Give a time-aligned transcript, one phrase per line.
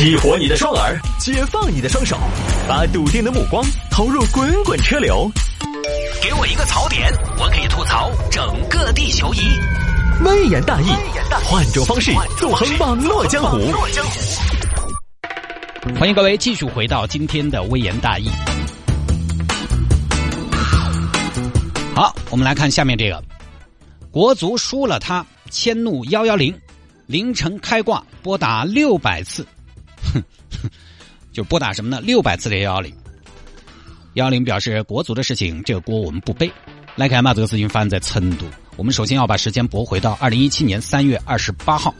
[0.00, 2.16] 激活你的双耳，解放你的双手，
[2.66, 5.30] 把笃定的目光投入滚滚车流。
[6.22, 9.40] 给我一个槽点，我可以吐槽整个地球仪。
[10.24, 10.86] 微言大义，
[11.44, 13.58] 换种方式纵横网络江湖。
[15.98, 18.30] 欢迎各位继续回到今天的微言大义。
[21.94, 23.22] 好，我们来看下面这个，
[24.10, 26.58] 国足输了，他迁怒幺幺零，
[27.04, 29.46] 凌晨开挂拨打六百次，哼，
[31.32, 32.00] 就拨打什么呢？
[32.00, 32.94] 六百次的幺幺零。
[34.14, 36.50] 幺幺零表示，国足的事情，这个锅我们不背。
[36.96, 38.44] 来看嘛，这个事情发生在成都。
[38.76, 41.94] 我们首先要把时间拨回到二零一七年三月二十八号，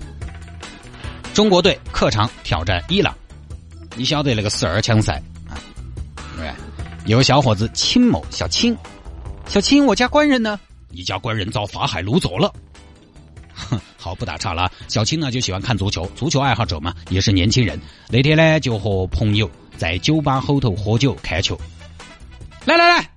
[1.33, 3.15] 中国队客场挑战伊朗。
[3.97, 5.55] 你晓得那个十二强赛啊？
[6.37, 6.53] 对，
[7.07, 8.77] 有个小伙子青某小青。
[9.47, 10.59] 小青，我家官人呢？
[10.89, 12.53] 你家官人遭法海掳走了。
[14.01, 14.73] 好不打岔了。
[14.89, 17.79] 小青呢就喜欢看足球，足球爱好者嘛，也是年轻人。
[18.09, 21.57] 那天呢就和朋友在酒吧后头喝酒看球。
[22.65, 23.11] 来来来，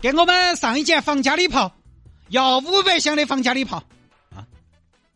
[0.00, 1.74] 给我们上一件防家礼炮，
[2.28, 3.82] 要五百箱的防家礼炮。
[4.34, 4.44] 啊，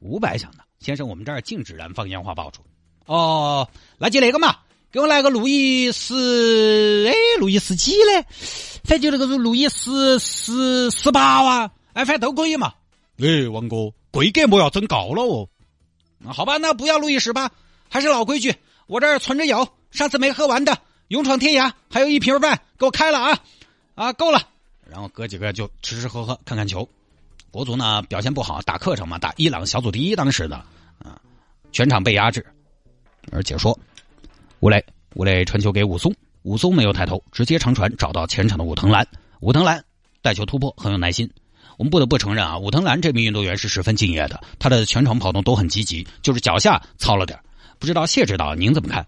[0.01, 2.62] 五百箱的先生，我们这儿禁止燃放烟花爆竹。
[3.05, 3.69] 哦，
[3.99, 4.57] 那就那个嘛。
[4.93, 8.25] 给我来个路易十，哎，路易十几嘞？
[8.83, 12.73] 反正就那个路易十十十八哇，哎，反正都可以嘛。
[13.19, 13.77] 哎，王哥，
[14.11, 15.48] 规格莫要整高了哦。
[16.19, 17.50] 那好吧，那不要路易十八，
[17.89, 18.55] 还是老规矩，
[18.86, 23.38] 我这儿存着有，上次没喝完的勇闯天涯，还有一瓶半，给我开了啊
[23.94, 24.48] 啊，够了。
[24.86, 26.88] 然后哥几个就吃吃喝喝，看看球。
[27.50, 30.56] 国足呢表现不好，打客场嘛，打伊朗小组第一，当时的
[30.98, 31.20] 啊，
[31.72, 32.44] 全场被压制，
[33.33, 33.78] 而解说。
[34.61, 39.06] 吴磊，吴磊传球给武松，武松没有抬头，直接长传找到前场的武藤兰，
[39.41, 39.83] 武藤兰
[40.22, 41.28] 带球突破很有耐心。
[41.81, 47.39] 我们不得不承认啊，武藤兰这名运动员是十分敬业的，他的全场跑动都很积极，就是脚下糙了点
[47.78, 49.06] 不知道谢指导您怎么看？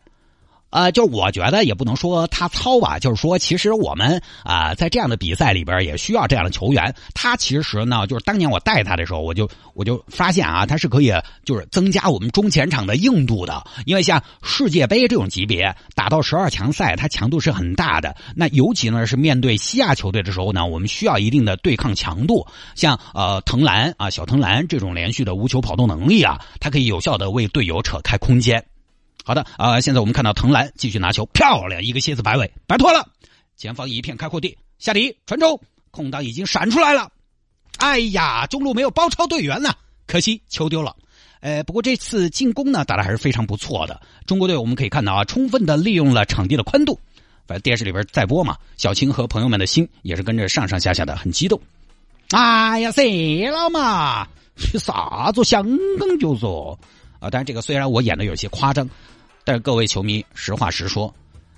[0.73, 6.93] 呃，就我觉得也不能说他糙吧，就是说其实我们啊在这样的比赛里边也需要这样的球员。
[7.15, 11.13] 他其实呢，就是当年我带他的时候，我就我就发现啊，他是可以
[11.45, 13.63] 就是增加我们中前场的硬度的。
[13.85, 18.17] 因为像世界杯这种级别打到十二强赛，它强度是很大的。
[18.35, 22.47] 那尤其呢是面对西亚球队的时候呢，我们需要一定的对抗强度。
[22.75, 28.65] 像呃藤兰啊小藤兰这种连续的无球跑动能力啊，它可以有效的为队友扯开空间。
[29.25, 33.09] 好的啊，现在我们看到藤兰继续拿球，漂亮一个蝎子摆尾，摆脱了，
[33.57, 35.61] 前方一片开阔地，下底传中，
[35.91, 37.09] 空档已经闪出来了，
[37.79, 39.73] 哎呀，中路没有包抄队员呢，
[40.07, 40.97] 可惜球丢了。
[41.41, 46.99] 呃，不过这次进攻呢打的还是非常不错的，中国队我们可以看到啊，充分的利用了场地的宽度，
[47.47, 51.61] 反正电视里边在播嘛，小青和朋友们的心也是跟着上上下下的很激动。
[52.31, 55.65] 哎呀，谁了嘛，啥子香
[55.99, 56.79] 港就说。
[57.23, 58.89] 啊，但是这个虽然我演的有些夸张，
[59.45, 61.15] 但是各位球迷，实话实说，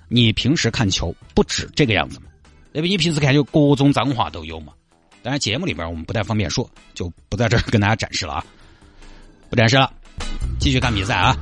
[0.07, 2.27] 你平时看球不止这个样子嘛？
[2.73, 4.71] 因为你平时看球各种脏话都有嘛。
[5.23, 8.45] 当然节目里边我们不太方便说，就不在这儿跟大家展示了啊，
[9.49, 9.91] 不展示了，
[10.59, 11.35] 继续看比赛啊。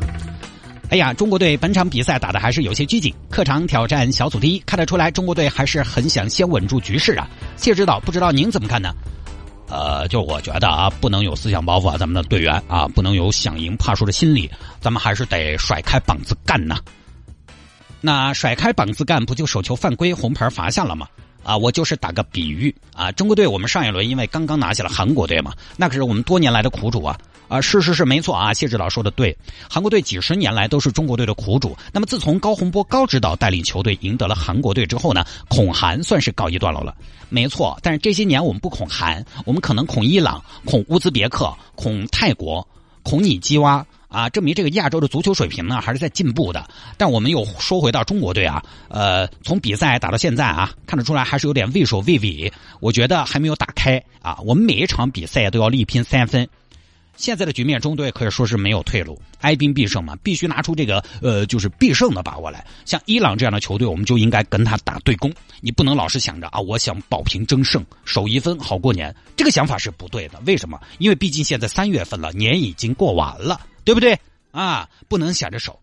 [0.90, 7.28] 哎呀，中国队本场比赛打的还是有些拘谨，客场挑战小组第一，看得出来中国队还是很想先稳住局势啊。
[7.58, 8.94] 谢指导，不知道您怎么看呢？
[9.74, 14.48] 呃，就我觉得啊，不能有思想包袱啊，咱们的队员啊，不能有想赢怕输的心理，
[14.80, 16.78] 咱们还是得甩开膀子干呐。
[18.00, 21.08] 那甩开膀子干，不就手球犯规，红牌罚下了吗？
[21.44, 27.18] 啊，我就是打个比喻啊，中国队我们上一轮因为刚刚拿下了韩国队嘛，那可是我们多年来的苦主啊。
[27.50, 29.38] 啊，是是是没错啊，谢指导说的对，
[29.70, 31.78] 韩国队几十年来都是中国队的苦主。
[31.92, 36.96] 那么自从高洪波高指导带领球队赢得了韩国队之后呢，恐韩算是告一段落了。
[37.30, 42.66] 没错，但是这些年我们不恐韩，我们可能恐伊朗、恐乌兹别克、恐泰国、
[43.04, 46.68] 孔尼基哇啊，证明这个亚洲的足球水平呢还是在进步的。
[46.98, 54.38] 但我们又说回到中国队啊，呃，从比赛打到现在啊，看得出来还是有点畏首畏尾，我觉得还没有打开啊。
[54.46, 56.48] 我们每一场比赛都要力拼三分。
[57.16, 62.66] 现在的局面，中队可以说是没有退路，哀兵必胜嘛，必须拿出这个呃，就是必胜的把握来。
[62.86, 65.32] 像伊朗这样的球队，我们就应该跟他打对攻，
[65.66, 70.38] 你不能老是想着啊，我想保平争胜，守一分好过年，这个想法是不对的。
[70.46, 70.78] 为什么？
[71.00, 74.20] 因为毕竟现在三月份了，年已经过完了，对不对？
[74.52, 75.80] 啊，不能想着守。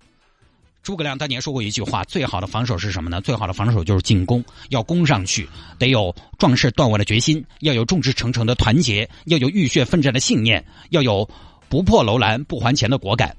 [0.83, 3.23] 诸葛亮当年说过一句话：“最好的防守是什么呢？
[3.23, 5.49] 最好的防守就是进攻，要攻上去，
[5.79, 11.27] 得有壮士断腕的决心，要有众志成城的团结，要有浴血奋战的信念，要有
[11.71, 13.35] 不破楼兰不还钱的果敢。”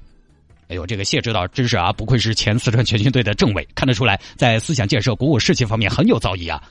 [0.68, 6.62] 哎呦，这个谢指导真是啊，不愧是前四川全军队的政委，看得出来在思想建设、鼓舞士气方面很有造诣啊。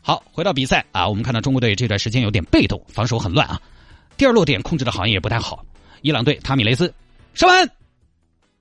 [0.00, 3.60] 好，回到比赛啊，我们看到中国队这段时间有点被动，防守很乱啊。
[4.16, 5.64] 第二落点控制的好像也不太好。
[6.02, 6.92] 伊朗队塔米雷斯
[7.34, 7.70] 射门。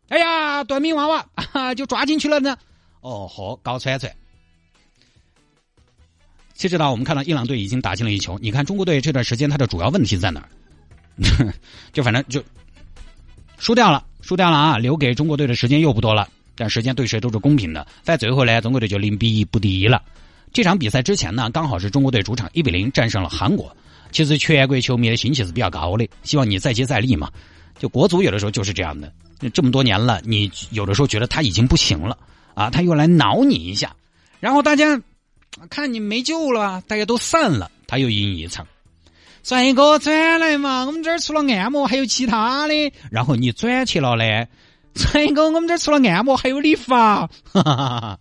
[0.09, 2.57] 哎呀，短命娃娃啊， 就抓进去了呢。
[3.01, 4.11] 哦嚯，高川川。
[6.53, 8.37] 其实呢，我们看到伊朗队已经打进了一球。
[8.39, 10.49] 你看中国队这段时间他的主要问题在哪儿？
[11.91, 12.43] 就反正就
[13.57, 14.77] 输掉了，输掉了啊！
[14.79, 16.27] 留给中国队的时间又不多了。
[16.55, 20.01] 但时间对谁都是公平的，在最后呢，中国队就零比一不敌了。
[20.53, 23.75] 这场比赛之前呢，刚好是中国队主场一比零战胜了韩国。
[24.11, 27.29] 其实全国球迷的心情是比较高的，希望你再接再厉嘛。
[27.79, 29.11] 就国足有的时候就是这样的，
[29.51, 32.17] 这么多年了，你有的时候觉得他已经不行了
[32.53, 33.95] 啊，他又来挠你一下，
[34.39, 35.01] 然后大家
[35.71, 38.65] 看你没救了，大家都散了，他又赢一场。
[39.43, 44.47] 帅哥转来嘛，我们这儿除了按摩还有其他的，然后你转去了嘞。
[44.95, 48.19] 帅哥，我们这儿除了按摩还有理发，哈哈哈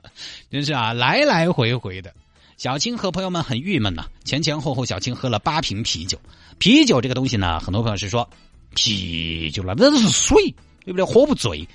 [0.50, 2.12] 真是啊，来来回回的。
[2.56, 6.18] 小青和朋友们很郁闷呐，前前后后小青喝了八瓶啤酒。
[6.58, 8.28] 啤酒这个东西呢，很多朋友是说
[8.74, 10.36] 啤酒了，那都是水，
[10.84, 11.04] 对不对？
[11.04, 11.68] 喝不醉。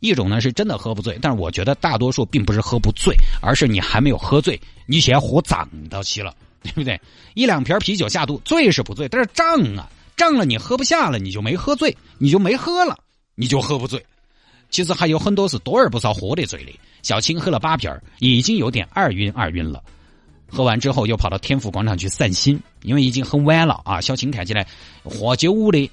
[0.00, 7.00] 一种呢是真的喝不醉，但是我觉得大多数并不是喝不醉，而是你还没有喝醉，你先喝胀到起了，对不对？
[7.34, 12.98] 一两瓶啤酒下肚，醉是不醉，但是胀啊，胀了你喝不下了，你就没喝醉，你就没喝了，
[13.36, 14.04] 你就喝不醉。
[14.70, 16.72] 其实还有很多是多而不少喝的醉的。
[17.02, 17.88] 小青喝了八瓶
[18.18, 19.80] 已经有点二晕二晕了。
[20.48, 24.00] 喝完之后又跑到天府广场去散心，因为已经很晚了啊。
[24.00, 24.66] 小青看起来
[25.04, 25.90] 喝酒的、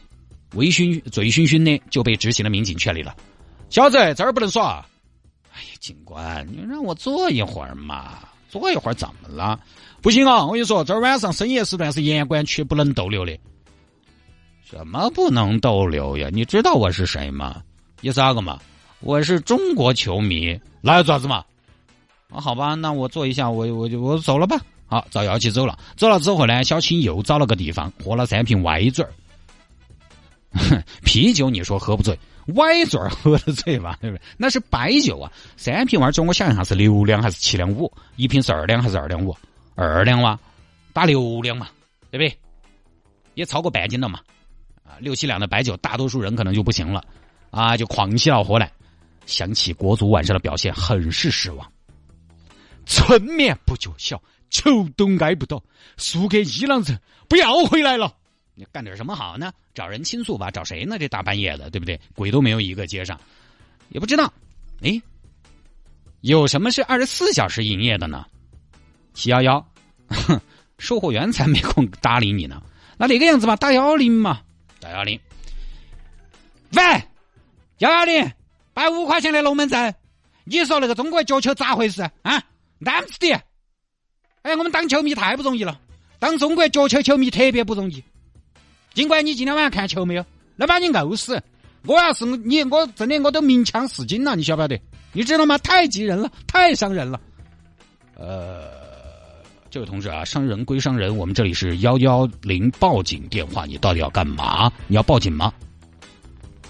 [0.53, 3.15] 微醺、醉醺醺的，就被执行的民警劝离了。
[3.69, 4.85] 小子，这儿不能耍。
[5.51, 8.19] 哎呀，警官，你让我坐一会儿嘛，
[8.49, 9.59] 坐一会儿怎么了？
[10.01, 13.37] 不行啊，我跟你说，这儿晚上深夜时段是严管区，不能逗留的。
[14.67, 16.29] 什么不能逗留呀？
[16.31, 17.61] 你知道我是谁吗？
[17.99, 18.59] 你咋个嘛？
[19.01, 21.43] 我是中国球迷，来爪子嘛？
[22.29, 24.59] 啊，好吧，那我坐一下，我我就我走了吧。
[24.87, 25.77] 好，找药去走了。
[25.95, 29.11] 走了之后呢，小青又找了个地方喝了三瓶歪嘴儿。
[31.05, 32.17] 啤酒你说喝不醉，
[32.55, 33.97] 歪嘴儿喝得醉吧？
[34.01, 34.21] 对不对？
[34.35, 35.31] 那是白酒啊。
[35.57, 37.91] 三瓶歪嘴儿，我想一下是六两还是七两五？
[38.15, 39.35] 一瓶是二两还是二两五？
[39.75, 40.39] 二两哇，
[40.93, 41.69] 打六两嘛，
[42.09, 42.37] 对不对？
[43.33, 44.19] 也超过半斤了嘛。
[44.83, 47.03] 啊，六七两的白酒，大多数人可能就不行了
[47.49, 48.71] 啊，就狂起了火来。
[49.25, 51.71] 想起国足晚上的表现，很是失望。
[52.85, 55.63] 春眠不觉晓，秋都挨不到，
[55.95, 58.13] 输给伊朗人，不要回来了。
[58.55, 59.53] 你干点什么好呢？
[59.73, 60.97] 找人倾诉吧，找谁呢？
[60.99, 61.97] 这大半夜的，对不对？
[62.15, 63.17] 鬼都没有一个接上，
[63.89, 64.33] 也不知道。
[64.81, 65.01] 哎，
[66.19, 68.25] 有什么是二十四小时营业的呢？
[69.13, 69.65] 七幺幺，
[70.77, 72.61] 售货员才没空搭理你呢。
[72.97, 74.41] 那那个样子嘛，打幺零嘛，
[74.79, 75.19] 打幺零。
[76.73, 76.83] 喂，
[77.79, 78.31] 幺幺零。
[78.73, 79.93] 摆五块钱的龙门阵，
[80.45, 82.41] 你说那个中国脚球咋回事啊？
[82.79, 83.33] 难死的！
[84.43, 85.77] 哎，我们当球迷太不容易了，
[86.19, 88.01] 当中国脚球球迷特别不容易。
[88.93, 90.25] 尽管你今天晚上看球没有，
[90.55, 91.43] 能把你怄死！
[91.85, 94.79] 我要是你，我真的我都鸣枪示警了，你晓不晓得？
[95.11, 95.57] 你知道吗？
[95.57, 97.19] 太急人了，太伤人了。
[98.15, 98.80] 呃，
[99.71, 104.69] 这位同志啊，伤人归伤人，我们这里是幺幺零报警电话，你到底要干嘛？
[104.85, 105.53] 你要报警吗？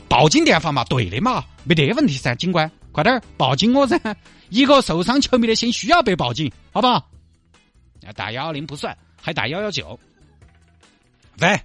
[0.08, 4.00] 报警电话嘛，对的嘛，没得问题噻，警官，快点报警我噻！
[4.50, 7.10] 一个受伤球迷的心需要被报警，好不好？
[8.16, 10.00] 打幺幺零不算，还打幺幺九。
[11.40, 11.60] 喂，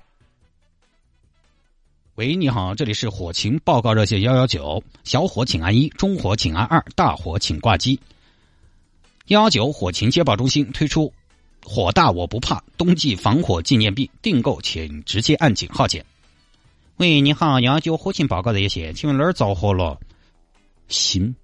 [2.14, 8.00] 喂，你好，这里是火情报告热线幺幺九，小火请按一，中火请按二，大火请挂机。
[9.26, 11.12] 幺幺九火情接报中心推出
[11.68, 16.06] “火大我不怕”冬季防火纪念币，订购请直接按井号键。
[16.98, 19.98] 喂，你好，幺九火情报告热线，请问哪儿着火了？
[20.86, 21.34] 心？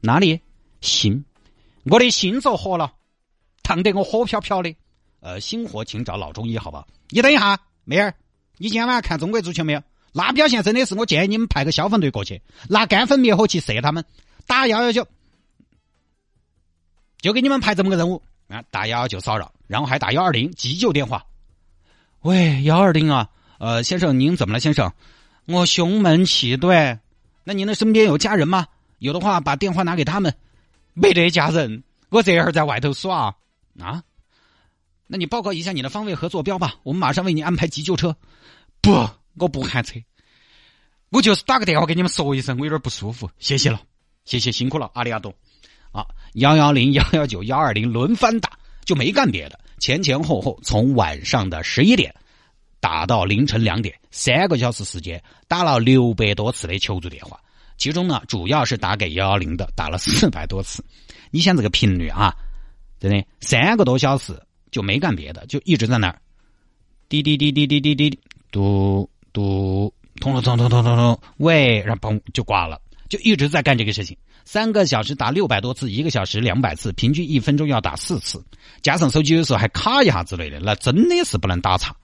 [0.00, 0.40] 哪里？
[0.80, 1.24] 心？
[1.82, 2.92] 我的心着火了，
[3.64, 4.72] 烫得我火飘飘的。
[5.18, 6.86] 呃，心火请找老中医，好吧？
[7.10, 8.14] 你等一下，妹儿，
[8.56, 9.82] 你今天晚上看中国足球没有？
[10.12, 14.04] 那表现真的是，我建议你们派个消防队过去，拿干粉灭火器射他们，
[14.46, 15.06] 打幺幺九，
[17.20, 18.62] 就给你们派这么个任务啊！
[18.70, 21.24] 打幺幺九骚扰，然后还打幺二零急救电话。
[22.22, 23.28] 喂，幺二零啊。
[23.58, 24.92] 呃，先生，您怎么了，先生？
[25.46, 27.00] 我胸闷气短。
[27.44, 28.66] 那您的身边有家人吗？
[28.98, 30.34] 有的话，把电话拿给他们。
[30.94, 33.34] 没得家人，我这会儿在外头耍。
[33.80, 34.02] 啊？
[35.06, 38.14] 那你报告一下你的方位和坐标吧，我们马上为你安排急救车。
[38.80, 40.00] 不，我不喊车，
[41.10, 43.30] 我就是打个电话给你们说一声，我有点不舒服。
[43.38, 43.80] 谢谢了，
[44.24, 45.34] 谢谢辛苦了，阿里阿多。
[45.92, 48.50] 啊，幺幺零、幺幺九、幺二零轮番打，
[48.84, 52.14] 就没干别的，前前后后从晚上的十一点。
[52.80, 57.36] 打到凌晨两点，三个小时时间打了六百多次的求助电话，
[57.76, 60.84] 其中呢主要是打给幺幺零的，打了四百多次。
[61.32, 62.32] 你想这个频率啊，
[63.00, 64.40] 真的三个多小时
[64.70, 66.20] 就没干别的，就一直在那儿，
[67.08, 68.20] 滴滴滴滴滴滴滴，
[68.52, 74.16] 嘟嘟通了通通通通通，喂，然后嘣就挂了，就一直在干这个事情。
[74.48, 78.42] 三个小时打六百多次，一个小时两百次，平均一分钟要打四次，
[78.80, 81.94] 加上手机有时候还卡一下之类的，那真的是不能打岔。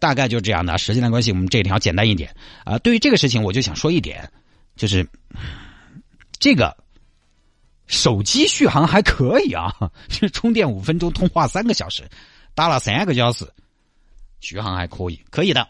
[0.00, 2.34] 大概就这样的，时间的关系，我们这条简单一点
[2.64, 2.78] 啊。
[2.78, 4.32] 对于这个事情，我就想说一点，
[4.76, 5.06] 就是
[6.38, 6.74] 这个
[7.86, 9.70] 手机续航还可以啊，
[10.32, 12.08] 充电五分钟，通话三个小时，
[12.54, 13.46] 打了三个小时，
[14.40, 15.68] 续航还可以，可以的。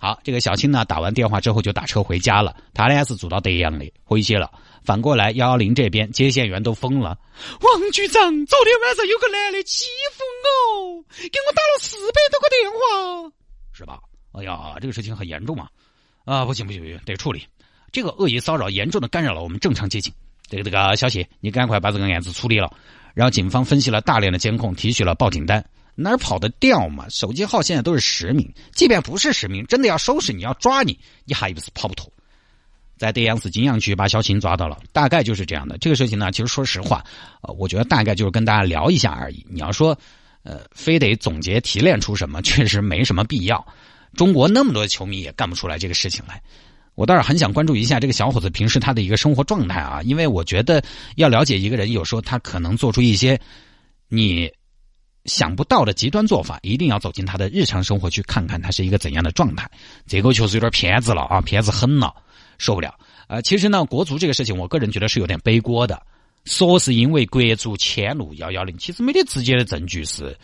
[0.00, 2.56] 好，这个小青呢，打完电话之后就打车回家了。
[2.72, 4.50] 他呢是住到德阳的，回去了。
[4.88, 7.18] 反过来幺幺零这边接线员都疯了。
[7.60, 13.30] 王局长，昨天晚上有个男的欺负我，给我打了四百多个电话。
[13.74, 14.00] 是吧？
[14.32, 15.68] 哎呀，这个事情很严重啊！
[16.24, 17.46] 啊，不行不行不行，得处理。
[17.92, 20.10] 这个恶意骚扰严重的干扰了我们正常接警。
[20.48, 22.74] 这个这个小谢，你赶快把这个案子处理了。
[23.12, 25.62] 然后警方分析了大量的监控，提取了报警单。
[25.96, 27.06] 哪儿跑得掉嘛？
[27.10, 32.10] 手机号现在都是实名，即便不是实名，真的要收拾你要抓你，你还不是跑不脱。
[32.98, 35.78] 在德阳市金阳区把小琴抓到了，大概就是这样的。
[35.78, 37.04] 这个事情呢，其实说实话，
[37.42, 39.46] 呃，我觉得大概就是跟大家聊一下而已。
[39.48, 39.98] 你要说。
[40.44, 43.66] 呃，非得总结提炼出什么，确实没什么必要。
[44.14, 46.40] 中国那么多球迷也干不出来这个事情来。
[46.94, 50.82] 我倒是很想关注一下这个小伙子平时他的一个生活状态啊，因为我觉得
[51.16, 53.38] 要了解一个人，有时候他可能做出一些
[54.08, 54.50] 你
[55.26, 59.70] 想不到的极端做法，一定要走进他的日常生活去看看他是一个怎样的状态。
[60.06, 62.14] 这个确实有点偏执了啊，偏执狠了，
[62.58, 62.98] 受不了。
[63.28, 66.00] 呃，其实呢，国足这个事情，我个人觉得是有点背锅的。
[66.44, 70.34] 说是因为国足迁怒幺幺零，其实没得直接的证据是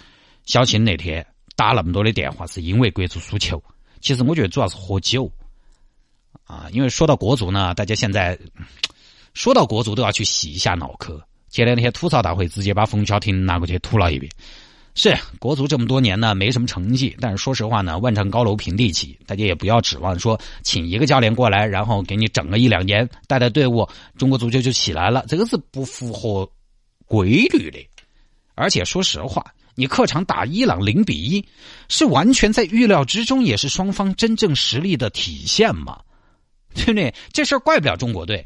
[0.45, 3.63] 小青那天打那么多的电话是因为国足输球。
[4.01, 5.31] 其实我觉得主要是喝酒
[6.45, 8.39] 啊，因为说到国足呢，大家现在
[9.33, 11.23] 说到国足都要去洗一下脑壳。
[11.49, 14.31] 前两天吐槽大会直接把冯潇霆拿过去吐了一遍。
[14.95, 26.49] 是国足这么多年呢，没什么成绩，但是说实话呢，万丈高楼平地起，大家也不要指望说请一个教练过来，然后给你整个一两年带带队伍，中国足球就起来了，这个是不符合
[27.07, 27.79] 规律的。
[28.55, 31.45] 而且说实话，你客场打伊朗零比一，
[31.89, 36.01] 是完全在预料之中，也是双方真正实力的体现嘛，
[36.73, 37.13] 对不对？
[37.33, 38.45] 这事儿怪不了中国队，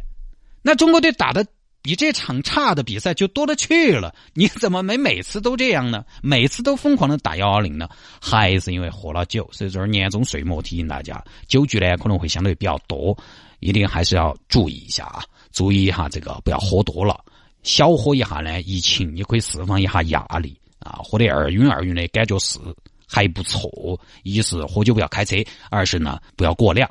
[0.63, 1.47] 那中国队打的。
[1.81, 6.05] 比这场差的比赛就多了去了，你怎么没每次都这样呢？
[6.23, 7.89] 每次都疯狂的打幺幺零呢？
[8.21, 9.49] 还是因为喝了酒？
[9.53, 13.17] 所以这儿年终岁末提醒大家，酒局呢可能会相对比较多，
[13.61, 15.23] 一定还是要注意一下啊！
[15.53, 17.19] 注意一下这个，不要喝多了，
[17.63, 21.01] 小喝一下呢，疫情也可以释放一下压力啊！
[21.03, 22.59] 喝得二晕二晕的感觉是
[23.07, 23.99] 还不错。
[24.25, 25.37] 一是喝酒不要开车，
[25.71, 26.91] 二是呢不要过量。